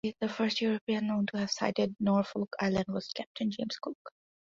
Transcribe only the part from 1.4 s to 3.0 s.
sighted Norfolk Island